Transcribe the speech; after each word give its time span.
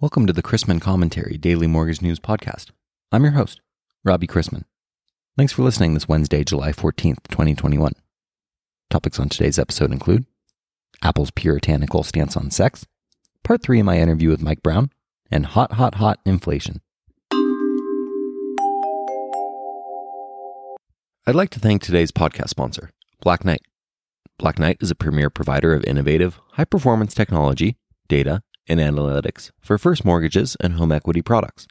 Welcome 0.00 0.26
to 0.28 0.32
the 0.32 0.42
Chrisman 0.42 0.80
Commentary 0.80 1.36
Daily 1.36 1.66
Mortgage 1.66 2.00
News 2.00 2.18
Podcast. 2.18 2.70
I'm 3.12 3.22
your 3.22 3.34
host, 3.34 3.60
Robbie 4.02 4.26
Chrisman. 4.26 4.64
Thanks 5.36 5.52
for 5.52 5.62
listening 5.62 5.92
this 5.92 6.08
Wednesday, 6.08 6.42
July 6.42 6.72
14th, 6.72 7.28
2021. 7.28 7.92
Topics 8.88 9.20
on 9.20 9.28
today's 9.28 9.58
episode 9.58 9.92
include 9.92 10.24
Apple's 11.02 11.30
puritanical 11.30 12.02
stance 12.02 12.34
on 12.34 12.50
sex, 12.50 12.86
part 13.44 13.62
three 13.62 13.80
of 13.80 13.84
my 13.84 13.98
interview 13.98 14.30
with 14.30 14.40
Mike 14.40 14.62
Brown, 14.62 14.88
and 15.30 15.44
hot, 15.44 15.72
hot, 15.72 15.96
hot 15.96 16.18
inflation. 16.24 16.80
I'd 21.26 21.34
like 21.34 21.50
to 21.50 21.60
thank 21.60 21.82
today's 21.82 22.10
podcast 22.10 22.48
sponsor, 22.48 22.88
Black 23.20 23.44
Knight. 23.44 23.60
Black 24.38 24.58
Knight 24.58 24.78
is 24.80 24.90
a 24.90 24.94
premier 24.94 25.28
provider 25.28 25.74
of 25.74 25.84
innovative, 25.84 26.40
high 26.52 26.64
performance 26.64 27.12
technology, 27.12 27.76
data, 28.08 28.42
and 28.68 28.80
analytics 28.80 29.50
for 29.60 29.78
first 29.78 30.04
mortgages 30.04 30.56
and 30.60 30.74
home 30.74 30.92
equity 30.92 31.22
products. 31.22 31.66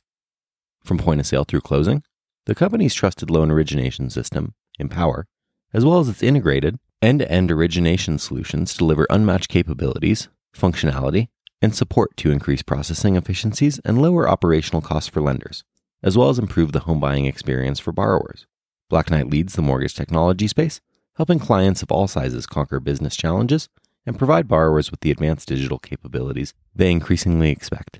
From 0.84 0.98
point 0.98 1.20
of 1.20 1.28
sale 1.28 1.44
through 1.44 1.62
closing, 1.62 2.04
the 2.46 2.56
company's 2.56 2.94
trusted 2.94 3.30
loan 3.30 3.52
origination 3.52 4.10
system, 4.10 4.54
Empower, 4.80 5.28
as 5.74 5.86
well 5.86 6.00
as 6.00 6.10
its 6.10 6.24
integrated 6.24 6.80
end 7.02 7.20
to 7.20 7.32
end 7.32 7.52
origination 7.52 8.18
solutions 8.18 8.76
deliver 8.76 9.08
unmatched 9.10 9.50
capabilities, 9.50 10.30
functionality, 10.56 11.28
and 11.62 11.76
support 11.76 12.16
to 12.18 12.32
increase 12.32 12.62
processing 12.62 13.16
efficiencies 13.16 13.80
and 13.86 14.02
lower 14.02 14.28
operational 14.28 14.82
costs 14.82 15.10
for 15.10 15.22
lenders, 15.22 15.64
as 16.02 16.18
well 16.18 16.30
as 16.30 16.40
improve 16.40 16.72
the 16.72 16.82
home 16.82 17.00
buying 17.00 17.26
experience 17.26 17.80
for 17.80 17.92
borrowers. 17.92 18.46
Black 18.90 19.10
Knight 19.10 19.30
leads 19.30 19.54
the 19.54 19.62
mortgage 19.62 19.94
technology 19.94 20.48
space, 20.48 20.82
helping 21.16 21.40
clients 21.40 21.84
of 21.84 21.92
all 21.92 22.08
sizes 22.08 22.48
conquer 22.48 22.80
business 22.80 23.16
challenges 23.16 23.70
and 24.06 24.18
provide 24.18 24.48
borrowers 24.48 24.92
with 24.92 25.02
the 25.02 25.12
advanced 25.12 25.48
digital 25.48 25.80
capabilities 25.80 26.54
they 26.76 26.92
increasingly 26.92 27.52
expect. 27.52 28.00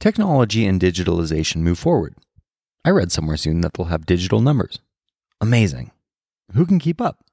Technology 0.00 0.66
and 0.66 0.80
digitalization 0.80 1.62
move 1.62 1.78
forward. 1.78 2.14
I 2.84 2.90
read 2.90 3.10
somewhere 3.10 3.38
soon 3.38 3.62
that 3.62 3.72
they'll 3.72 3.86
have 3.86 4.04
digital 4.04 4.40
numbers. 4.40 4.80
Amazing. 5.40 5.92
Who 6.52 6.66
can 6.66 6.78
keep 6.78 7.00
up? 7.00 7.24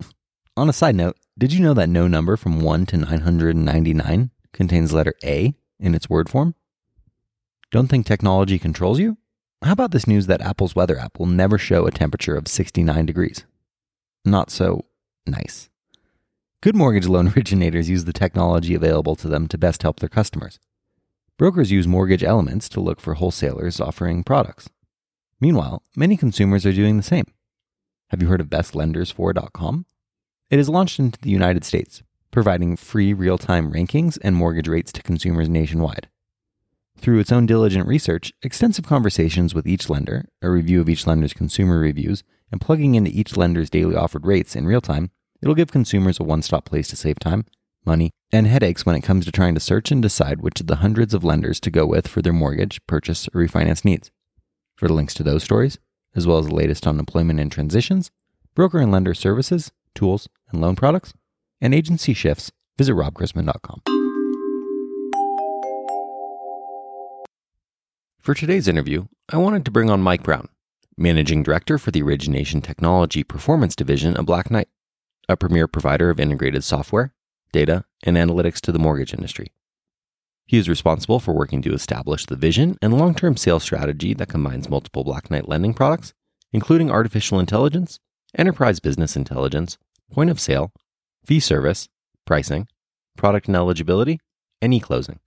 On 0.56 0.70
a 0.70 0.72
side 0.72 0.94
note, 0.94 1.16
did 1.36 1.52
you 1.52 1.60
know 1.60 1.74
that 1.74 1.90
no 1.90 2.08
number 2.08 2.38
from 2.38 2.60
1 2.60 2.86
to 2.86 2.96
999 2.96 4.30
contains 4.54 4.92
letter 4.92 5.12
A 5.22 5.52
in 5.78 5.94
its 5.94 6.08
word 6.08 6.30
form? 6.30 6.54
Don't 7.70 7.88
think 7.88 8.06
technology 8.06 8.58
controls 8.58 8.98
you? 8.98 9.18
How 9.62 9.72
about 9.72 9.90
this 9.90 10.06
news 10.06 10.26
that 10.26 10.40
Apple's 10.40 10.74
weather 10.74 10.98
app 10.98 11.18
will 11.18 11.26
never 11.26 11.58
show 11.58 11.86
a 11.86 11.90
temperature 11.90 12.36
of 12.36 12.48
69 12.48 13.04
degrees? 13.04 13.44
Not 14.24 14.50
so 14.50 14.86
nice. 15.26 15.68
Good 16.62 16.74
mortgage 16.74 17.06
loan 17.06 17.28
originators 17.36 17.90
use 17.90 18.06
the 18.06 18.12
technology 18.12 18.74
available 18.74 19.16
to 19.16 19.28
them 19.28 19.48
to 19.48 19.58
best 19.58 19.82
help 19.82 20.00
their 20.00 20.08
customers. 20.08 20.58
Brokers 21.36 21.70
use 21.70 21.86
mortgage 21.86 22.24
elements 22.24 22.68
to 22.70 22.80
look 22.80 23.00
for 23.00 23.14
wholesalers 23.14 23.80
offering 23.80 24.24
products. 24.24 24.70
Meanwhile, 25.40 25.82
many 25.94 26.16
consumers 26.16 26.64
are 26.64 26.72
doing 26.72 26.96
the 26.96 27.02
same. 27.02 27.26
Have 28.08 28.22
you 28.22 28.28
heard 28.28 28.40
of 28.40 28.48
bestlenders4.com? 28.48 29.84
It 30.48 30.58
is 30.58 30.68
launched 30.68 30.98
into 30.98 31.18
the 31.20 31.30
United 31.30 31.64
States, 31.64 32.02
providing 32.30 32.76
free 32.76 33.12
real 33.12 33.36
time 33.36 33.72
rankings 33.72 34.16
and 34.22 34.34
mortgage 34.36 34.68
rates 34.68 34.92
to 34.92 35.02
consumers 35.02 35.48
nationwide. 35.48 36.08
Through 36.96 37.18
its 37.18 37.32
own 37.32 37.44
diligent 37.44 37.86
research, 37.86 38.32
extensive 38.42 38.86
conversations 38.86 39.54
with 39.54 39.66
each 39.66 39.90
lender, 39.90 40.26
a 40.40 40.48
review 40.48 40.80
of 40.80 40.88
each 40.88 41.06
lender's 41.06 41.34
consumer 41.34 41.78
reviews, 41.78 42.22
and 42.50 42.60
plugging 42.60 42.94
into 42.94 43.10
each 43.10 43.36
lender's 43.36 43.70
daily 43.70 43.94
offered 43.94 44.26
rates 44.26 44.54
in 44.56 44.66
real 44.66 44.80
time, 44.80 45.10
it'll 45.42 45.54
give 45.54 45.72
consumers 45.72 46.20
a 46.20 46.24
one 46.24 46.42
stop 46.42 46.64
place 46.64 46.88
to 46.88 46.96
save 46.96 47.18
time, 47.18 47.44
money, 47.84 48.10
and 48.32 48.46
headaches 48.46 48.84
when 48.84 48.96
it 48.96 49.02
comes 49.02 49.24
to 49.24 49.32
trying 49.32 49.54
to 49.54 49.60
search 49.60 49.90
and 49.90 50.02
decide 50.02 50.40
which 50.40 50.60
of 50.60 50.66
the 50.66 50.76
hundreds 50.76 51.14
of 51.14 51.24
lenders 51.24 51.60
to 51.60 51.70
go 51.70 51.86
with 51.86 52.08
for 52.08 52.22
their 52.22 52.32
mortgage, 52.32 52.84
purchase, 52.86 53.28
or 53.28 53.42
refinance 53.42 53.84
needs. 53.84 54.10
For 54.76 54.88
the 54.88 54.94
links 54.94 55.14
to 55.14 55.22
those 55.22 55.44
stories, 55.44 55.78
as 56.14 56.26
well 56.26 56.38
as 56.38 56.46
the 56.46 56.54
latest 56.54 56.86
on 56.86 56.98
employment 56.98 57.40
and 57.40 57.50
transitions, 57.50 58.10
broker 58.54 58.78
and 58.78 58.90
lender 58.90 59.14
services, 59.14 59.72
tools, 59.94 60.28
and 60.50 60.60
loan 60.60 60.76
products, 60.76 61.12
and 61.60 61.74
agency 61.74 62.14
shifts, 62.14 62.50
visit 62.76 62.94
robchrisman.com. 62.94 63.82
For 68.20 68.34
today's 68.34 68.68
interview, 68.68 69.06
I 69.28 69.36
wanted 69.36 69.64
to 69.66 69.70
bring 69.70 69.90
on 69.90 70.00
Mike 70.00 70.22
Brown, 70.22 70.48
Managing 70.96 71.42
Director 71.42 71.76
for 71.76 71.90
the 71.90 72.02
Origination 72.02 72.60
Technology 72.60 73.24
Performance 73.24 73.74
Division 73.74 74.16
of 74.16 74.26
Black 74.26 74.48
Knight, 74.48 74.68
a 75.28 75.36
premier 75.36 75.66
provider 75.66 76.08
of 76.08 76.20
integrated 76.20 76.62
software, 76.62 77.12
data, 77.52 77.84
and 78.04 78.16
analytics 78.16 78.60
to 78.60 78.70
the 78.70 78.78
mortgage 78.78 79.12
industry. 79.12 79.48
He 80.46 80.56
is 80.56 80.68
responsible 80.68 81.18
for 81.18 81.34
working 81.34 81.62
to 81.62 81.74
establish 81.74 82.26
the 82.26 82.36
vision 82.36 82.78
and 82.80 82.96
long 82.96 83.16
term 83.16 83.36
sales 83.36 83.64
strategy 83.64 84.14
that 84.14 84.28
combines 84.28 84.68
multiple 84.68 85.02
Black 85.02 85.32
Knight 85.32 85.48
lending 85.48 85.74
products, 85.74 86.14
including 86.52 86.92
artificial 86.92 87.40
intelligence, 87.40 87.98
enterprise 88.38 88.78
business 88.78 89.16
intelligence, 89.16 89.78
point 90.12 90.30
of 90.30 90.38
sale, 90.38 90.70
fee 91.24 91.40
service, 91.40 91.88
pricing, 92.24 92.68
product 93.16 93.48
and 93.48 93.56
eligibility, 93.56 94.20
and 94.62 94.72
e 94.72 94.78
closing. 94.78 95.18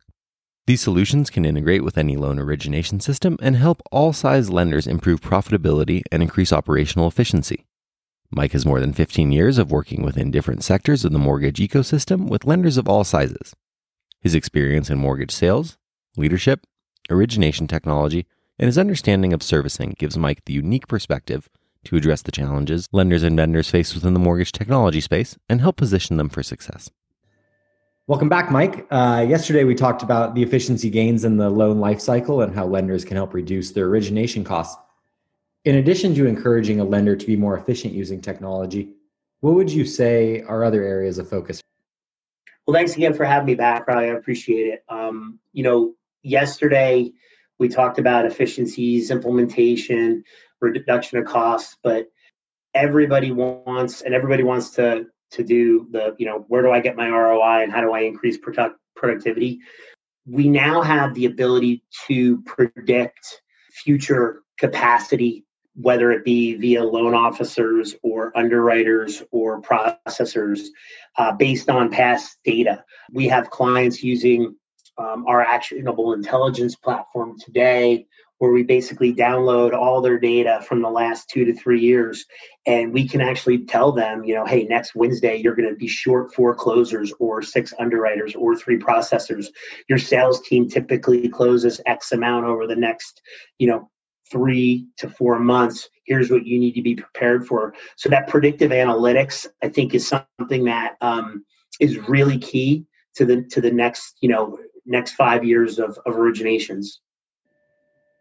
These 0.67 0.81
solutions 0.81 1.29
can 1.29 1.45
integrate 1.45 1.85
with 1.85 1.97
any 1.97 2.17
loan 2.17 2.39
origination 2.39 2.99
system 2.99 3.37
and 3.41 3.55
help 3.55 3.81
all 3.89 4.11
size 4.11 4.49
lenders 4.49 4.85
improve 4.85 5.21
profitability 5.21 6.01
and 6.11 6.21
increase 6.21 6.51
operational 6.51 7.07
efficiency. 7.07 7.65
Mike 8.31 8.51
has 8.51 8.65
more 8.65 8.81
than 8.81 8.91
15 8.91 9.31
years 9.31 9.57
of 9.57 9.71
working 9.71 10.03
within 10.03 10.29
different 10.29 10.65
sectors 10.65 11.05
of 11.05 11.13
the 11.13 11.19
mortgage 11.19 11.59
ecosystem 11.59 12.27
with 12.27 12.43
lenders 12.43 12.75
of 12.75 12.89
all 12.89 13.05
sizes. 13.05 13.55
His 14.19 14.35
experience 14.35 14.89
in 14.89 14.97
mortgage 14.97 15.31
sales, 15.31 15.77
leadership, 16.17 16.67
origination 17.09 17.67
technology, 17.67 18.25
and 18.59 18.65
his 18.65 18.77
understanding 18.77 19.31
of 19.31 19.41
servicing 19.41 19.95
gives 19.97 20.17
Mike 20.17 20.43
the 20.43 20.53
unique 20.53 20.89
perspective 20.89 21.47
to 21.85 21.95
address 21.95 22.21
the 22.21 22.31
challenges 22.31 22.89
lenders 22.91 23.23
and 23.23 23.37
vendors 23.37 23.69
face 23.69 23.95
within 23.95 24.13
the 24.13 24.19
mortgage 24.19 24.51
technology 24.51 24.99
space 24.99 25.37
and 25.47 25.61
help 25.61 25.77
position 25.77 26.17
them 26.17 26.27
for 26.27 26.43
success. 26.43 26.89
Welcome 28.07 28.29
back, 28.29 28.49
Mike. 28.49 28.87
Uh, 28.89 29.25
yesterday, 29.27 29.65
we 29.65 29.75
talked 29.75 30.01
about 30.01 30.33
the 30.33 30.41
efficiency 30.41 30.89
gains 30.89 31.25
in 31.25 31.35
the 31.35 31.49
loan 31.49 31.79
lifecycle 31.79 32.41
and 32.41 32.55
how 32.55 32.65
lenders 32.65 33.03
can 33.03 33.17
help 33.17 33.33
reduce 33.33 33.71
their 33.71 33.87
origination 33.87 34.45
costs. 34.45 34.81
In 35.65 35.75
addition 35.75 36.15
to 36.15 36.25
encouraging 36.25 36.79
a 36.79 36.85
lender 36.85 37.17
to 37.17 37.27
be 37.27 37.35
more 37.35 37.57
efficient 37.57 37.93
using 37.93 38.21
technology, 38.21 38.93
what 39.41 39.55
would 39.55 39.69
you 39.69 39.83
say 39.83 40.41
are 40.43 40.63
other 40.63 40.83
areas 40.83 41.17
of 41.17 41.29
focus? 41.29 41.61
Well, 42.65 42.73
thanks 42.73 42.95
again 42.95 43.13
for 43.13 43.25
having 43.25 43.45
me 43.45 43.55
back, 43.55 43.85
Riley. 43.87 44.05
I 44.05 44.13
appreciate 44.13 44.67
it. 44.67 44.83
Um, 44.87 45.39
you 45.51 45.63
know, 45.63 45.93
yesterday 46.23 47.11
we 47.59 47.67
talked 47.67 47.99
about 47.99 48.25
efficiencies, 48.25 49.11
implementation, 49.11 50.23
reduction 50.61 51.17
of 51.17 51.25
costs, 51.25 51.75
but 51.83 52.07
everybody 52.73 53.33
wants 53.33 54.01
and 54.01 54.13
everybody 54.13 54.43
wants 54.43 54.69
to 54.75 55.07
to 55.31 55.43
do 55.43 55.87
the 55.91 56.15
you 56.17 56.25
know 56.25 56.45
where 56.47 56.61
do 56.61 56.71
i 56.71 56.79
get 56.79 56.95
my 56.95 57.09
roi 57.09 57.63
and 57.63 57.71
how 57.71 57.81
do 57.81 57.91
i 57.91 58.01
increase 58.01 58.37
product 58.37 58.77
productivity? 58.97 59.59
We 60.25 60.49
now 60.49 60.81
have 60.81 61.13
the 61.13 61.25
ability 61.25 61.83
to 62.07 62.41
predict 62.41 63.41
future 63.71 64.41
capacity 64.57 65.45
whether 65.79 66.11
it 66.11 66.25
be 66.25 66.55
via 66.55 66.83
loan 66.83 67.13
officers 67.13 67.95
or 68.01 68.35
underwriters 68.35 69.21
or 69.31 69.61
processors 69.61 70.69
uh, 71.19 71.31
based 71.33 71.69
on 71.69 71.91
past 71.91 72.37
data. 72.43 72.83
We 73.11 73.27
have 73.27 73.51
clients 73.51 74.01
using 74.01 74.55
um, 74.97 75.25
our 75.27 75.39
actionable 75.39 76.13
intelligence 76.13 76.75
platform 76.75 77.37
today 77.39 78.07
where 78.39 78.51
we 78.51 78.63
basically 78.63 79.13
download 79.13 79.73
all 79.73 80.01
their 80.01 80.19
data 80.19 80.63
from 80.67 80.81
the 80.81 80.89
last 80.89 81.29
two 81.29 81.45
to 81.45 81.53
three 81.53 81.79
years. 81.79 82.25
And 82.65 82.93
we 82.93 83.07
can 83.07 83.21
actually 83.21 83.65
tell 83.65 83.91
them 83.91 84.23
you 84.23 84.35
know 84.35 84.45
hey 84.45 84.63
next 84.63 84.95
wednesday 84.95 85.37
you're 85.37 85.55
going 85.55 85.69
to 85.69 85.75
be 85.75 85.87
short 85.87 86.33
four 86.33 86.53
closers 86.53 87.11
or 87.19 87.41
six 87.41 87.73
underwriters 87.79 88.35
or 88.35 88.55
three 88.55 88.77
processors. 88.77 89.47
Your 89.89 89.97
sales 89.97 90.41
team 90.41 90.69
typically 90.69 91.27
closes 91.29 91.81
x 91.85 92.11
amount 92.11 92.45
over 92.45 92.67
the 92.67 92.75
next 92.75 93.21
you 93.57 93.67
know 93.67 93.89
three 94.29 94.87
to 94.97 95.09
four 95.09 95.39
months. 95.39 95.89
Here's 96.05 96.29
what 96.29 96.45
you 96.45 96.59
need 96.59 96.73
to 96.73 96.81
be 96.81 96.95
prepared 96.95 97.47
for. 97.47 97.73
So 97.95 98.09
that 98.09 98.27
predictive 98.27 98.71
analytics 98.71 99.47
i 99.63 99.69
think 99.69 99.93
is 99.93 100.07
something 100.07 100.65
that 100.65 100.95
um, 101.01 101.43
is 101.79 101.97
really 102.07 102.37
key 102.37 102.85
to 103.15 103.25
the 103.25 103.43
to 103.43 103.61
the 103.61 103.71
next 103.71 104.17
you 104.21 104.29
know 104.29 104.59
next 104.85 105.13
five 105.13 105.43
years 105.43 105.79
of, 105.79 105.97
of 106.05 106.15
originations 106.15 106.99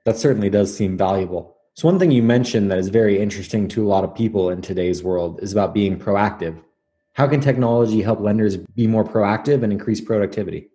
that 0.07 0.17
certainly 0.17 0.49
does 0.49 0.75
seem 0.75 0.97
valuable. 0.97 1.57
So, 1.75 1.89
one 1.89 1.99
thing 1.99 2.13
you 2.13 2.23
mentioned 2.23 2.71
that 2.71 2.79
is 2.79 2.89
very 2.89 3.19
interesting 3.19 3.67
to 3.69 3.85
a 3.85 3.89
lot 3.89 4.05
of 4.05 4.15
people 4.15 4.51
in 4.51 4.63
today's 4.63 5.03
world 5.03 5.41
is 5.43 5.53
about 5.53 5.75
being 5.75 5.99
proactive. 5.99 6.63
How 7.15 7.27
can 7.27 7.41
technology 7.41 8.01
help 8.03 8.21
lenders 8.21 8.57
be 8.57 8.87
more 8.87 9.05
proactive 9.05 9.63
and 9.65 9.73
increase 9.73 10.01
productivity? 10.01 10.71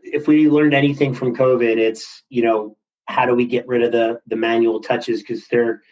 If 0.00 0.26
we 0.26 0.50
learned 0.50 0.74
anything 0.74 1.14
from 1.14 1.34
COVID, 1.34 1.78
it's, 1.78 2.24
you 2.28 2.42
know, 2.42 2.76
how 3.06 3.24
do 3.24 3.34
we 3.34 3.46
get 3.46 3.68
rid 3.68 3.82
of 3.82 3.92
the 3.92 4.20
the 4.26 4.36
manual 4.36 4.80
touches 4.80 5.22
because 5.22 5.46
there 5.46 5.82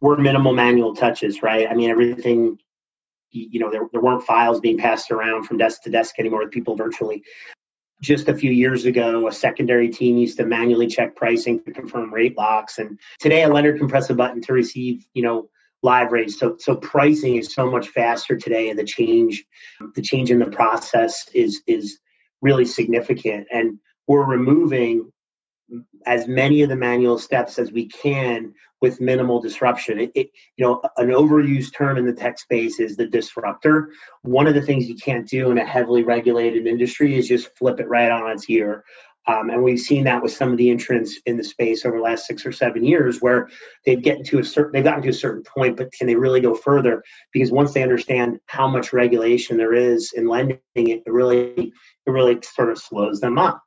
were 0.00 0.16
minimal 0.16 0.54
manual 0.54 0.96
touches, 0.96 1.42
right? 1.42 1.68
I 1.70 1.74
mean, 1.74 1.90
everything 1.90 2.58
you 3.30 3.60
know 3.60 3.70
there, 3.70 3.88
there 3.92 4.00
weren't 4.00 4.24
files 4.24 4.58
being 4.58 4.78
passed 4.78 5.10
around 5.10 5.44
from 5.44 5.58
desk 5.58 5.82
to 5.82 5.90
desk 5.90 6.18
anymore 6.18 6.40
with 6.40 6.50
people 6.50 6.76
virtually 6.76 7.22
just 8.02 8.28
a 8.28 8.34
few 8.34 8.50
years 8.50 8.84
ago, 8.84 9.28
a 9.28 9.32
secondary 9.32 9.88
team 9.88 10.18
used 10.18 10.36
to 10.36 10.44
manually 10.44 10.88
check 10.88 11.14
pricing 11.14 11.62
to 11.62 11.72
confirm 11.72 12.12
rate 12.12 12.36
locks. 12.36 12.78
And 12.78 12.98
today 13.20 13.44
a 13.44 13.48
lender 13.48 13.78
can 13.78 13.88
press 13.88 14.10
a 14.10 14.14
button 14.14 14.42
to 14.42 14.52
receive, 14.52 15.06
you 15.14 15.22
know, 15.22 15.48
live 15.84 16.12
rates. 16.12 16.38
So 16.38 16.56
so 16.58 16.76
pricing 16.76 17.36
is 17.36 17.54
so 17.54 17.70
much 17.70 17.88
faster 17.88 18.36
today 18.36 18.70
and 18.70 18.78
the 18.78 18.84
change, 18.84 19.44
the 19.94 20.02
change 20.02 20.30
in 20.30 20.40
the 20.40 20.46
process 20.46 21.28
is 21.32 21.62
is 21.66 21.98
really 22.40 22.64
significant. 22.64 23.46
And 23.52 23.78
we're 24.08 24.26
removing 24.26 25.11
as 26.06 26.28
many 26.28 26.62
of 26.62 26.68
the 26.68 26.76
manual 26.76 27.18
steps 27.18 27.58
as 27.58 27.72
we 27.72 27.88
can 27.88 28.52
with 28.80 29.00
minimal 29.00 29.40
disruption. 29.40 30.00
It, 30.00 30.12
it, 30.14 30.30
you 30.56 30.66
know, 30.66 30.82
an 30.96 31.08
overused 31.08 31.74
term 31.74 31.96
in 31.96 32.04
the 32.04 32.12
tech 32.12 32.38
space 32.38 32.80
is 32.80 32.96
the 32.96 33.06
disruptor. 33.06 33.90
One 34.22 34.46
of 34.46 34.54
the 34.54 34.62
things 34.62 34.88
you 34.88 34.96
can't 34.96 35.26
do 35.28 35.50
in 35.50 35.58
a 35.58 35.64
heavily 35.64 36.02
regulated 36.02 36.66
industry 36.66 37.16
is 37.16 37.28
just 37.28 37.56
flip 37.56 37.80
it 37.80 37.88
right 37.88 38.10
on 38.10 38.30
its 38.30 38.50
ear. 38.50 38.84
Um, 39.28 39.50
and 39.50 39.62
we've 39.62 39.78
seen 39.78 40.02
that 40.04 40.20
with 40.20 40.32
some 40.32 40.50
of 40.50 40.58
the 40.58 40.68
entrants 40.68 41.20
in 41.26 41.36
the 41.36 41.44
space 41.44 41.86
over 41.86 41.96
the 41.96 42.02
last 42.02 42.26
six 42.26 42.44
or 42.44 42.50
seven 42.50 42.84
years, 42.84 43.20
where 43.20 43.48
they've 43.86 44.02
gotten 44.02 44.24
to 44.24 44.40
a 44.40 44.44
certain 44.44 44.72
they've 44.72 44.82
gotten 44.82 45.02
to 45.02 45.10
a 45.10 45.14
certain 45.14 45.44
point, 45.44 45.76
but 45.76 45.92
can 45.92 46.08
they 46.08 46.16
really 46.16 46.40
go 46.40 46.54
further? 46.54 47.04
Because 47.32 47.52
once 47.52 47.72
they 47.72 47.84
understand 47.84 48.40
how 48.46 48.66
much 48.66 48.92
regulation 48.92 49.56
there 49.56 49.74
is 49.74 50.12
in 50.16 50.26
lending, 50.26 50.58
it 50.74 51.02
really 51.06 51.72
it 52.06 52.10
really 52.10 52.40
sort 52.42 52.70
of 52.70 52.78
slows 52.78 53.20
them 53.20 53.38
up. 53.38 53.62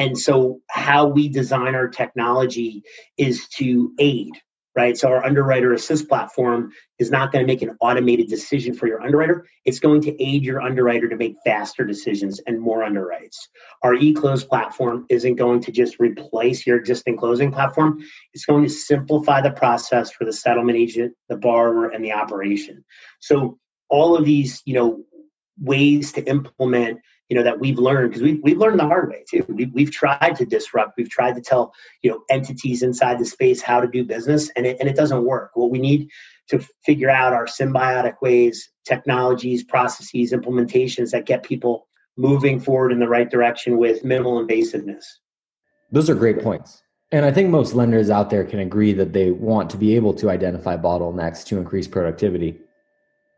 And 0.00 0.18
so, 0.18 0.62
how 0.70 1.08
we 1.08 1.28
design 1.28 1.74
our 1.74 1.86
technology 1.86 2.84
is 3.18 3.46
to 3.58 3.92
aid, 3.98 4.30
right? 4.74 4.96
So, 4.96 5.08
our 5.08 5.22
underwriter 5.22 5.74
assist 5.74 6.08
platform 6.08 6.72
is 6.98 7.10
not 7.10 7.32
going 7.32 7.46
to 7.46 7.46
make 7.46 7.60
an 7.60 7.76
automated 7.82 8.28
decision 8.28 8.72
for 8.72 8.86
your 8.86 9.02
underwriter. 9.02 9.44
It's 9.66 9.78
going 9.78 10.00
to 10.02 10.22
aid 10.22 10.42
your 10.42 10.62
underwriter 10.62 11.06
to 11.10 11.16
make 11.16 11.36
faster 11.44 11.84
decisions 11.84 12.40
and 12.46 12.58
more 12.58 12.78
underwrites. 12.78 13.36
Our 13.82 13.94
eClose 13.94 14.48
platform 14.48 15.04
isn't 15.10 15.36
going 15.36 15.60
to 15.64 15.70
just 15.70 16.00
replace 16.00 16.66
your 16.66 16.78
existing 16.78 17.18
closing 17.18 17.52
platform, 17.52 18.02
it's 18.32 18.46
going 18.46 18.64
to 18.64 18.70
simplify 18.70 19.42
the 19.42 19.50
process 19.50 20.10
for 20.10 20.24
the 20.24 20.32
settlement 20.32 20.78
agent, 20.78 21.12
the 21.28 21.36
borrower, 21.36 21.90
and 21.90 22.02
the 22.02 22.14
operation. 22.14 22.86
So, 23.18 23.58
all 23.90 24.16
of 24.16 24.24
these, 24.24 24.62
you 24.64 24.72
know, 24.72 25.04
ways 25.58 26.12
to 26.12 26.22
implement 26.24 27.00
you 27.30 27.36
know 27.36 27.44
that 27.44 27.60
we've 27.60 27.78
learned 27.78 28.10
because 28.10 28.22
we've, 28.22 28.40
we've 28.42 28.58
learned 28.58 28.80
the 28.80 28.86
hard 28.86 29.08
way 29.08 29.24
too. 29.28 29.46
We, 29.48 29.66
we've 29.66 29.92
tried 29.92 30.34
to 30.36 30.44
disrupt 30.44 30.94
we've 30.98 31.08
tried 31.08 31.36
to 31.36 31.40
tell 31.40 31.72
you 32.02 32.10
know 32.10 32.22
entities 32.28 32.82
inside 32.82 33.18
the 33.18 33.24
space 33.24 33.62
how 33.62 33.80
to 33.80 33.86
do 33.86 34.04
business 34.04 34.50
and 34.56 34.66
it, 34.66 34.76
and 34.80 34.88
it 34.88 34.96
doesn't 34.96 35.24
work. 35.24 35.52
What 35.54 35.70
we 35.70 35.78
need 35.78 36.10
to 36.48 36.58
figure 36.84 37.08
out 37.08 37.32
are 37.32 37.46
symbiotic 37.46 38.20
ways 38.20 38.68
technologies 38.84 39.62
processes 39.62 40.32
implementations 40.32 41.12
that 41.12 41.24
get 41.24 41.44
people 41.44 41.86
moving 42.16 42.58
forward 42.58 42.90
in 42.90 42.98
the 42.98 43.08
right 43.08 43.30
direction 43.30 43.78
with 43.78 44.04
minimal 44.04 44.44
invasiveness. 44.44 45.04
Those 45.92 46.10
are 46.10 46.14
great 46.14 46.42
points. 46.42 46.82
And 47.12 47.24
i 47.24 47.32
think 47.32 47.48
most 47.48 47.74
lenders 47.74 48.10
out 48.10 48.30
there 48.30 48.44
can 48.44 48.58
agree 48.60 48.92
that 48.92 49.12
they 49.12 49.30
want 49.30 49.70
to 49.70 49.76
be 49.76 49.96
able 49.96 50.14
to 50.14 50.30
identify 50.30 50.76
bottlenecks 50.76 51.44
to 51.46 51.58
increase 51.58 51.86
productivity. 51.86 52.58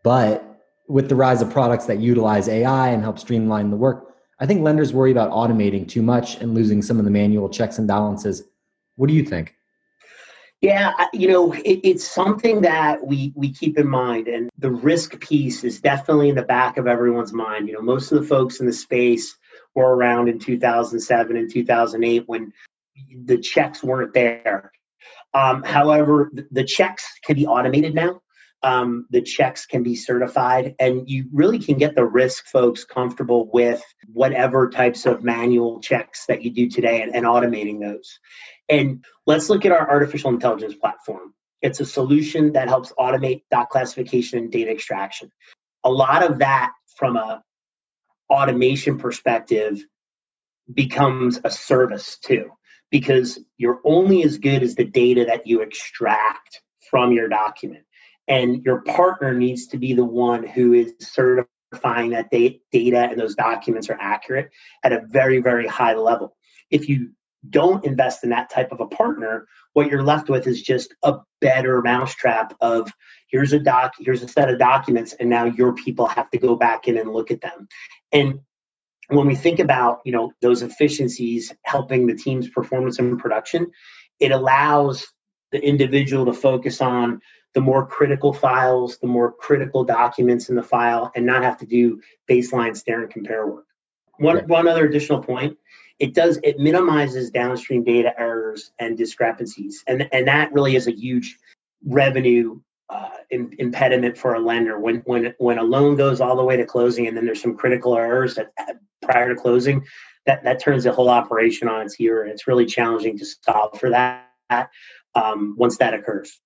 But 0.02 0.51
with 0.92 1.08
the 1.08 1.16
rise 1.16 1.40
of 1.40 1.48
products 1.48 1.86
that 1.86 2.00
utilize 2.00 2.48
AI 2.48 2.90
and 2.90 3.02
help 3.02 3.18
streamline 3.18 3.70
the 3.70 3.76
work, 3.76 4.14
I 4.38 4.46
think 4.46 4.60
lenders 4.60 4.92
worry 4.92 5.10
about 5.10 5.30
automating 5.30 5.88
too 5.88 6.02
much 6.02 6.36
and 6.36 6.54
losing 6.54 6.82
some 6.82 6.98
of 6.98 7.06
the 7.06 7.10
manual 7.10 7.48
checks 7.48 7.78
and 7.78 7.88
balances. 7.88 8.42
What 8.96 9.08
do 9.08 9.14
you 9.14 9.24
think? 9.24 9.54
Yeah, 10.60 10.92
you 11.14 11.28
know, 11.28 11.54
it, 11.54 11.80
it's 11.82 12.06
something 12.06 12.60
that 12.60 13.04
we 13.04 13.32
we 13.34 13.52
keep 13.52 13.78
in 13.78 13.88
mind, 13.88 14.28
and 14.28 14.50
the 14.58 14.70
risk 14.70 15.18
piece 15.18 15.64
is 15.64 15.80
definitely 15.80 16.28
in 16.28 16.36
the 16.36 16.42
back 16.42 16.76
of 16.76 16.86
everyone's 16.86 17.32
mind. 17.32 17.68
You 17.68 17.74
know, 17.74 17.80
most 17.80 18.12
of 18.12 18.20
the 18.20 18.26
folks 18.28 18.60
in 18.60 18.66
the 18.66 18.72
space 18.72 19.36
were 19.74 19.96
around 19.96 20.28
in 20.28 20.38
2007 20.38 21.36
and 21.36 21.50
2008 21.50 22.24
when 22.28 22.52
the 23.24 23.38
checks 23.38 23.82
weren't 23.82 24.12
there. 24.12 24.70
Um, 25.34 25.62
however, 25.62 26.30
the 26.50 26.64
checks 26.64 27.10
can 27.24 27.34
be 27.34 27.46
automated 27.46 27.94
now 27.94 28.20
um, 28.62 29.06
the 29.10 29.22
checks 29.22 29.66
can 29.66 29.82
be 29.82 29.96
certified 29.96 30.76
and 30.78 31.08
you 31.08 31.26
really 31.32 31.58
can 31.58 31.78
get 31.78 31.94
the 31.96 32.04
risk 32.04 32.46
folks 32.46 32.84
comfortable 32.84 33.50
with 33.52 33.82
whatever 34.12 34.70
types 34.70 35.04
of 35.04 35.24
manual 35.24 35.80
checks 35.80 36.26
that 36.26 36.42
you 36.42 36.50
do 36.50 36.68
today 36.68 37.02
and, 37.02 37.14
and 37.14 37.26
automating 37.26 37.80
those. 37.80 38.20
And 38.68 39.04
let's 39.26 39.50
look 39.50 39.64
at 39.64 39.72
our 39.72 39.90
artificial 39.90 40.30
intelligence 40.30 40.74
platform. 40.74 41.34
It's 41.60 41.80
a 41.80 41.84
solution 41.84 42.52
that 42.52 42.68
helps 42.68 42.92
automate 42.98 43.42
doc 43.50 43.70
classification 43.70 44.38
and 44.38 44.52
data 44.52 44.70
extraction. 44.70 45.32
A 45.84 45.90
lot 45.90 46.28
of 46.28 46.38
that 46.38 46.72
from 46.96 47.16
a 47.16 47.42
automation 48.30 48.98
perspective 48.98 49.84
becomes 50.72 51.40
a 51.42 51.50
service 51.50 52.18
too 52.18 52.50
because 52.90 53.38
you're 53.56 53.80
only 53.84 54.22
as 54.22 54.38
good 54.38 54.62
as 54.62 54.76
the 54.76 54.84
data 54.84 55.24
that 55.26 55.46
you 55.46 55.62
extract 55.62 56.62
from 56.90 57.12
your 57.12 57.28
document 57.28 57.84
and 58.28 58.64
your 58.64 58.82
partner 58.82 59.34
needs 59.34 59.66
to 59.68 59.76
be 59.76 59.94
the 59.94 60.04
one 60.04 60.46
who 60.46 60.72
is 60.72 60.94
certifying 61.00 62.10
that 62.10 62.30
data 62.30 63.08
and 63.10 63.20
those 63.20 63.34
documents 63.34 63.88
are 63.90 63.98
accurate 64.00 64.50
at 64.82 64.92
a 64.92 65.02
very 65.06 65.40
very 65.40 65.66
high 65.66 65.94
level. 65.94 66.36
If 66.70 66.88
you 66.88 67.10
don't 67.50 67.84
invest 67.84 68.22
in 68.22 68.30
that 68.30 68.50
type 68.50 68.70
of 68.70 68.80
a 68.80 68.86
partner 68.86 69.46
what 69.72 69.88
you're 69.88 70.02
left 70.02 70.28
with 70.28 70.46
is 70.46 70.62
just 70.62 70.94
a 71.02 71.16
better 71.40 71.80
mousetrap 71.82 72.54
of 72.60 72.92
here's 73.28 73.52
a 73.52 73.58
doc 73.58 73.92
here's 73.98 74.22
a 74.22 74.28
set 74.28 74.50
of 74.50 74.58
documents 74.58 75.12
and 75.14 75.28
now 75.28 75.44
your 75.44 75.72
people 75.74 76.06
have 76.06 76.30
to 76.30 76.38
go 76.38 76.54
back 76.54 76.88
in 76.88 76.98
and 76.98 77.12
look 77.12 77.30
at 77.30 77.40
them. 77.40 77.68
And 78.12 78.40
when 79.08 79.26
we 79.26 79.34
think 79.34 79.58
about 79.58 80.00
you 80.04 80.12
know 80.12 80.32
those 80.40 80.62
efficiencies 80.62 81.52
helping 81.64 82.06
the 82.06 82.14
team's 82.14 82.48
performance 82.48 82.98
and 82.98 83.18
production 83.18 83.70
it 84.20 84.30
allows 84.30 85.06
the 85.50 85.62
individual 85.62 86.24
to 86.26 86.32
focus 86.32 86.80
on 86.80 87.20
the 87.54 87.60
more 87.60 87.86
critical 87.86 88.32
files, 88.32 88.98
the 88.98 89.06
more 89.06 89.32
critical 89.32 89.84
documents 89.84 90.48
in 90.48 90.56
the 90.56 90.62
file, 90.62 91.12
and 91.14 91.26
not 91.26 91.42
have 91.42 91.58
to 91.58 91.66
do 91.66 92.00
baseline 92.28 92.76
stare 92.76 93.02
and 93.02 93.10
compare 93.10 93.46
work. 93.46 93.66
One, 94.18 94.36
right. 94.36 94.48
one 94.48 94.68
other 94.68 94.86
additional 94.86 95.22
point 95.22 95.56
it 96.02 96.14
does 96.14 96.40
it 96.42 96.58
minimizes 96.58 97.30
downstream 97.30 97.84
data 97.84 98.12
errors 98.18 98.72
and 98.80 98.98
discrepancies 98.98 99.84
and 99.86 100.08
and 100.12 100.26
that 100.26 100.52
really 100.52 100.74
is 100.74 100.88
a 100.88 100.92
huge 100.92 101.38
revenue 101.86 102.60
uh, 102.90 103.08
in, 103.30 103.54
impediment 103.58 104.18
for 104.18 104.34
a 104.34 104.40
lender 104.40 104.78
when 104.80 104.96
when 105.06 105.32
when 105.38 105.58
a 105.58 105.62
loan 105.62 105.94
goes 105.94 106.20
all 106.20 106.36
the 106.36 106.42
way 106.42 106.56
to 106.56 106.66
closing 106.66 107.06
and 107.06 107.16
then 107.16 107.24
there's 107.24 107.40
some 107.40 107.56
critical 107.56 107.96
errors 107.96 108.34
that 108.34 108.52
prior 109.00 109.32
to 109.32 109.40
closing 109.40 109.84
that 110.26 110.42
that 110.42 110.60
turns 110.60 110.82
the 110.82 110.92
whole 110.92 111.08
operation 111.08 111.68
on 111.68 111.82
its 111.82 111.98
ear 112.00 112.22
and 112.22 112.32
it's 112.32 112.48
really 112.48 112.66
challenging 112.66 113.16
to 113.16 113.24
solve 113.24 113.78
for 113.78 113.90
that 113.90 114.26
um, 115.14 115.54
once 115.56 115.78
that 115.78 115.94
occurs 115.94 116.40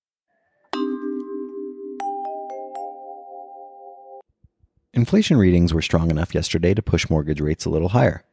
Inflation 4.97 5.37
readings 5.37 5.75
were 5.75 5.81
strong 5.83 6.09
enough 6.09 6.33
yesterday 6.33 6.73
to 6.73 6.81
push 6.81 7.07
mortgage 7.07 7.39
rates 7.39 7.65
a 7.65 7.69
little 7.69 7.89
higher. 7.89 8.23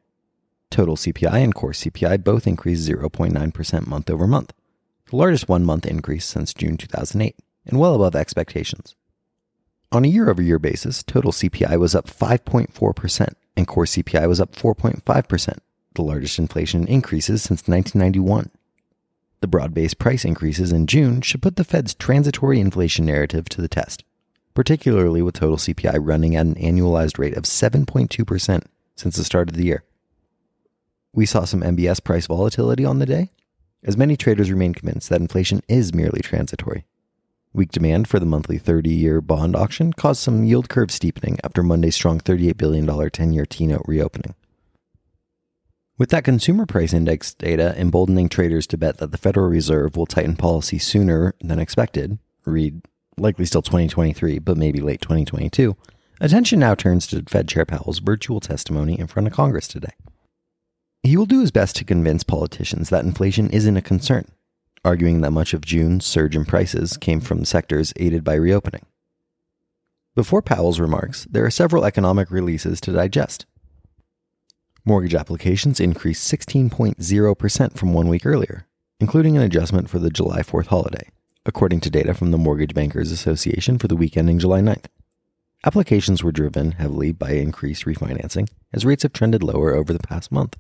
Total 0.71 0.97
CPI 0.97 1.45
and 1.45 1.55
core 1.55 1.73
CPI 1.73 2.25
both 2.25 2.47
increased 2.47 2.89
0.9% 2.89 3.87
month 3.87 4.09
over 4.09 4.27
month, 4.27 4.55
the 5.11 5.17
largest 5.17 5.47
one 5.47 5.63
month 5.63 5.85
increase 5.85 6.25
since 6.25 6.55
June 6.55 6.79
2008, 6.79 7.37
and 7.67 7.79
well 7.79 7.95
above 7.95 8.17
expectations. 8.17 8.97
On 9.93 10.07
a 10.07 10.09
year 10.09 10.31
over 10.31 10.41
year 10.41 10.59
basis, 10.59 11.03
total 11.03 11.33
CPI 11.33 11.79
was 11.79 11.95
up 11.95 12.07
5.4%, 12.07 13.35
and 13.59 13.69
core 13.69 13.85
CPI 13.85 14.27
was 14.27 14.41
up 14.41 14.55
4.5%, 14.55 15.59
the 15.97 16.03
largest 16.03 16.39
inflation 16.39 16.87
increases 16.89 17.43
since 17.43 17.69
1991. 17.69 18.51
The 19.43 19.49
broad 19.49 19.75
based 19.75 19.99
price 19.99 20.25
increases 20.25 20.73
in 20.73 20.87
June 20.87 21.21
should 21.21 21.43
put 21.43 21.57
the 21.57 21.65
Fed's 21.65 21.93
transitory 21.93 22.59
inflation 22.59 23.05
narrative 23.05 23.51
to 23.51 23.61
the 23.61 23.69
test 23.69 24.03
particularly 24.55 25.21
with 25.21 25.35
total 25.35 25.57
CPI 25.57 25.99
running 26.01 26.37
at 26.37 26.47
an 26.47 26.55
annualized 26.55 27.19
rate 27.19 27.37
of 27.37 27.45
7.2% 27.45 28.63
since 28.97 29.17
the 29.17 29.25
start 29.25 29.51
of 29.51 29.57
the 29.57 29.65
year. 29.65 29.85
We 31.13 31.27
saw 31.27 31.45
some 31.45 31.61
MBS 31.61 32.03
price 32.03 32.27
volatility 32.27 32.85
on 32.85 32.99
the 32.99 33.07
day, 33.07 33.31
as 33.85 33.97
many 33.97 34.17
traders 34.17 34.51
remain 34.51 34.73
convinced 34.73 35.11
that 35.11 35.21
inflation 35.21 35.61
is 35.69 35.95
merely 35.95 36.21
transitory. 36.21 36.85
Weak 37.53 37.71
demand 37.71 38.09
for 38.09 38.19
the 38.19 38.27
monthly 38.27 38.59
30 38.59 38.91
year 38.91 39.21
bond 39.21 39.55
auction 39.55 39.93
caused 39.93 40.21
some 40.21 40.43
yield 40.43 40.69
curve 40.69 40.91
steepening 40.91 41.39
after 41.45 41.63
Monday's 41.63 41.95
strong 41.95 42.19
$38 42.19 42.57
billion 42.57 43.11
10 43.11 43.33
year 43.33 43.47
T 43.47 43.67
note 43.67 43.83
reopening. 43.87 44.35
With 45.97 46.11
that 46.11 46.25
consumer 46.25 46.67
price 46.67 46.93
index 46.93 47.35
data 47.35 47.79
emboldening 47.79 48.29
traders 48.29 48.67
to 48.69 48.77
bet 48.77 48.99
that 48.99 49.13
the 49.13 49.19
Federal 49.19 49.49
Reserve 49.49 49.97
will 49.97 50.07
tighten 50.07 50.35
policy 50.35 50.79
sooner 50.79 51.35
than 51.41 51.61
expected, 51.61 52.19
read 52.45 52.83
likely 53.17 53.45
still 53.45 53.63
2023, 53.63 54.39
but 54.39 54.57
maybe 54.57 54.81
late 54.81 55.01
2022, 55.01 55.77
attention 56.21 56.61
now 56.61 56.75
turns 56.75 57.07
to 57.09 57.23
Fed 57.29 57.49
Chair 57.49 57.65
Powell's 57.65 57.99
virtual 57.99 58.41
testimony 58.41 58.99
in 58.99 59.07
front 59.07 59.27
of 59.27 59.35
Congress 59.35 59.69
today. 59.69 59.93
He 61.03 61.17
will 61.17 61.27
do 61.27 61.41
his 61.41 61.51
best 61.51 61.77
to 61.77 61.85
convince 61.85 62.25
politicians 62.25 62.89
that 62.89 63.05
inflation 63.05 63.51
isn't 63.51 63.77
a 63.77 63.83
concern, 63.83 64.27
arguing 64.85 65.21
that 65.21 65.33
much 65.33 65.53
of 65.53 65.61
June's 65.61 66.05
surge 66.05 66.35
in 66.35 66.45
prices 66.45 66.97
came 66.97 67.21
from 67.21 67.45
sectors 67.45 67.93
aided 67.97 68.25
by 68.25 68.35
reopening. 68.35 68.87
Before 70.15 70.43
Powell's 70.43 70.81
remarks, 70.81 71.27
there 71.31 71.45
are 71.45 71.51
several 71.51 71.85
economic 71.85 72.31
releases 72.31 72.81
to 72.83 72.93
digest. 72.93 73.47
Mortgage 74.85 75.15
applications 75.15 75.81
increased 75.81 76.31
16.0% 76.33 77.77
from 77.77 77.93
one 77.93 78.09
week 78.09 78.25
earlier, 78.25 78.67
including 79.01 79.37
an 79.37 79.43
adjustment 79.43 79.91
for 79.91 79.99
the 79.99 80.11
July 80.11 80.43
4th 80.43 80.67
holiday, 80.67 81.09
according 81.47 81.81
to 81.81 81.91
data 81.91 82.15
from 82.15 82.31
the 82.31 82.39
Mortgage 82.39 82.75
Bankers 82.75 83.13
Association 83.13 83.79
for 83.79 83.89
the 83.89 83.97
week 83.97 84.17
ending 84.17 84.39
July 84.39 84.61
9th. 84.61 84.87
Applications 85.67 86.23
were 86.23 86.33
driven 86.33 86.73
heavily 86.73 87.13
by 87.13 87.33
increased 87.33 87.85
refinancing 87.85 88.49
as 88.73 88.85
rates 88.85 89.03
have 89.03 89.13
trended 89.13 89.43
lower 89.43 89.75
over 89.75 89.93
the 89.93 89.99
past 89.99 90.31
month. 90.31 90.57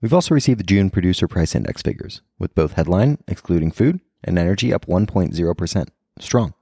We've 0.00 0.14
also 0.14 0.34
received 0.34 0.60
the 0.60 0.64
June 0.64 0.90
Producer 0.90 1.28
Price 1.28 1.54
Index 1.54 1.82
figures, 1.82 2.22
with 2.38 2.54
both 2.54 2.72
headline, 2.72 3.18
excluding 3.28 3.70
food, 3.70 4.00
and 4.24 4.38
energy 4.38 4.72
up 4.72 4.86
1.0%. 4.86 5.88
Strong. 6.18 6.54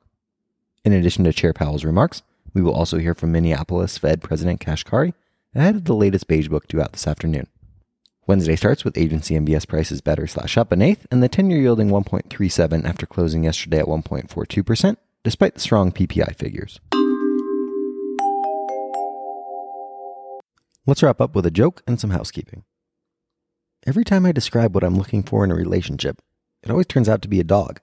In 0.85 0.93
addition 0.93 1.25
to 1.25 1.33
Chair 1.33 1.53
Powell's 1.53 1.85
remarks, 1.85 2.23
we 2.55 2.63
will 2.63 2.75
also 2.75 2.99
hear 2.99 3.15
from 3.15 3.33
Minneapolis 3.33 3.99
Fed 3.99 4.23
President 4.23 4.61
Kashkari 4.61 5.15
ahead 5.55 5.77
of 5.77 5.85
the 5.85 5.95
latest 5.95 6.27
beige 6.27 6.49
book 6.49 6.67
due 6.67 6.81
out 6.81 6.93
this 6.93 7.07
afternoon. 7.07 7.47
Wednesday 8.29 8.55
starts 8.57 8.85
with 8.85 8.99
agency 8.99 9.35
MBS 9.37 9.67
prices 9.67 10.03
better 10.03 10.27
slash 10.27 10.59
up 10.59 10.71
an 10.71 10.83
eighth, 10.83 11.07
and 11.11 11.23
the 11.23 11.31
10 11.31 11.51
year 11.51 11.63
yielding 11.63 11.89
1.37 11.89 12.85
after 12.85 13.07
closing 13.07 13.45
yesterday 13.45 13.79
at 13.79 13.87
1.42%, 13.87 14.99
despite 15.25 15.55
the 15.55 15.61
strong 15.61 15.91
PPI 15.91 16.37
figures. 16.37 16.79
Let's 20.87 21.03
wrap 21.03 21.23
up 21.23 21.35
with 21.35 21.47
a 21.47 21.51
joke 21.51 21.83
and 21.87 21.99
some 21.99 22.11
housekeeping. 22.11 22.65
Every 23.87 24.05
time 24.05 24.27
I 24.27 24.33
describe 24.33 24.75
what 24.75 24.85
I'm 24.85 24.99
looking 24.99 25.23
for 25.23 25.43
in 25.43 25.51
a 25.51 25.55
relationship, 25.55 26.21
it 26.63 26.71
always 26.71 26.85
turns 26.87 27.09
out 27.09 27.23
to 27.23 27.29
be 27.29 27.41
a 27.41 27.45
dog. 27.45 27.81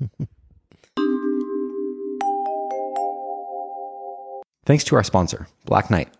Thanks 4.64 4.84
to 4.84 4.94
our 4.94 5.02
sponsor, 5.02 5.48
Black 5.64 5.90
Knight. 5.90 6.10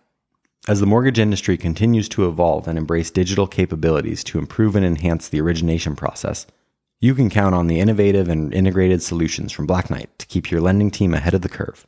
As 0.67 0.79
the 0.79 0.85
mortgage 0.85 1.17
industry 1.17 1.57
continues 1.57 2.07
to 2.09 2.27
evolve 2.27 2.67
and 2.67 2.77
embrace 2.77 3.09
digital 3.09 3.47
capabilities 3.47 4.23
to 4.25 4.37
improve 4.37 4.75
and 4.75 4.85
enhance 4.85 5.27
the 5.27 5.41
origination 5.41 5.95
process, 5.95 6.45
you 6.99 7.15
can 7.15 7.31
count 7.31 7.55
on 7.55 7.65
the 7.65 7.79
innovative 7.79 8.29
and 8.29 8.53
integrated 8.53 9.01
solutions 9.01 9.51
from 9.51 9.65
Black 9.65 9.89
Knight 9.89 10.11
to 10.19 10.27
keep 10.27 10.51
your 10.51 10.61
lending 10.61 10.91
team 10.91 11.15
ahead 11.15 11.33
of 11.33 11.41
the 11.41 11.49
curve. 11.49 11.87